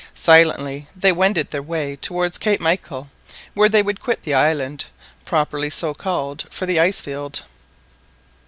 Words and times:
Silently 0.15 0.87
they 0.95 1.11
wended 1.11 1.51
their 1.51 1.61
way 1.61 1.95
towards 1.95 2.39
Cape 2.39 2.59
Michael, 2.59 3.11
where 3.53 3.69
they 3.69 3.83
would 3.83 3.99
quit 4.01 4.23
the 4.23 4.33
island, 4.33 4.85
properly 5.25 5.69
so 5.69 5.93
called, 5.93 6.45
for 6.49 6.65
the 6.65 6.79
ice 6.79 7.01
field. 7.01 7.43